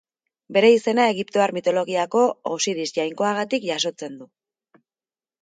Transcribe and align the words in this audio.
Bere 0.55 0.69
izena 0.75 1.03
egiptoar 1.13 1.53
mitologiako 1.57 2.23
Osiris 2.57 2.95
jainkoagatik 2.97 3.69
jasotzen 3.69 4.19
du. 4.25 4.31